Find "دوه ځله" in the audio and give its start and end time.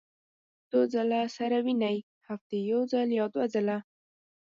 3.33-3.77